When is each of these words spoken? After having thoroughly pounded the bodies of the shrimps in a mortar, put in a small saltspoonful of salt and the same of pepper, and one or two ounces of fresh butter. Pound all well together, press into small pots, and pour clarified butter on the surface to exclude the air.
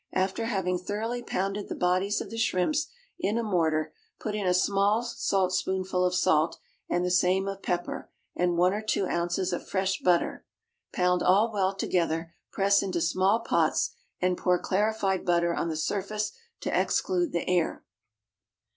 After 0.15 0.45
having 0.45 0.79
thoroughly 0.79 1.21
pounded 1.21 1.69
the 1.69 1.75
bodies 1.75 2.21
of 2.21 2.31
the 2.31 2.37
shrimps 2.39 2.87
in 3.19 3.37
a 3.37 3.43
mortar, 3.43 3.93
put 4.19 4.33
in 4.33 4.47
a 4.47 4.53
small 4.55 5.03
saltspoonful 5.03 6.03
of 6.03 6.15
salt 6.15 6.57
and 6.89 7.05
the 7.05 7.11
same 7.11 7.47
of 7.47 7.61
pepper, 7.61 8.09
and 8.35 8.57
one 8.57 8.73
or 8.73 8.81
two 8.81 9.05
ounces 9.05 9.53
of 9.53 9.67
fresh 9.69 9.99
butter. 10.01 10.43
Pound 10.91 11.21
all 11.21 11.53
well 11.53 11.75
together, 11.75 12.33
press 12.51 12.81
into 12.81 12.99
small 12.99 13.41
pots, 13.41 13.91
and 14.19 14.39
pour 14.39 14.57
clarified 14.57 15.23
butter 15.23 15.53
on 15.53 15.69
the 15.69 15.77
surface 15.77 16.31
to 16.61 16.71
exclude 16.75 17.31
the 17.31 17.47
air. 17.47 17.83